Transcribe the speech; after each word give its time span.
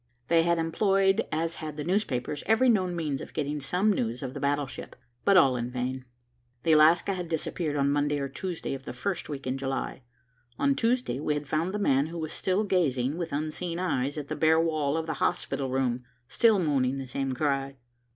They 0.29 0.41
had 0.41 0.57
employed, 0.57 1.27
as 1.31 1.57
had 1.57 1.77
the 1.77 1.83
newspapers, 1.83 2.41
every 2.47 2.69
known 2.69 2.95
means 2.95 3.21
of 3.21 3.35
getting 3.35 3.59
some 3.59 3.93
news 3.93 4.23
of 4.23 4.33
the 4.33 4.39
battleship, 4.39 4.95
but 5.23 5.37
all 5.37 5.55
in 5.55 5.69
vain. 5.69 6.05
The 6.63 6.71
Alaska 6.71 7.13
had 7.13 7.29
disappeared 7.29 7.75
on 7.75 7.91
Monday 7.91 8.17
or 8.17 8.27
Tuesday 8.27 8.73
of 8.73 8.85
the 8.85 8.93
first 8.93 9.29
week 9.29 9.45
in 9.45 9.59
July. 9.59 10.01
On 10.57 10.73
Tuesday, 10.73 11.19
we 11.19 11.35
had 11.35 11.45
found 11.45 11.71
the 11.71 11.77
man 11.77 12.07
who 12.07 12.17
was 12.17 12.33
still 12.33 12.63
gazing 12.63 13.15
with 13.15 13.31
unseeing 13.31 13.77
eyes 13.77 14.17
at 14.17 14.27
the 14.27 14.35
bare 14.35 14.59
wall 14.59 14.97
of 14.97 15.05
the 15.05 15.13
hospital 15.21 15.69
room, 15.69 16.03
still 16.27 16.57
moaning 16.57 16.97
the 16.97 17.05
same 17.05 17.33
cry. 17.35 17.77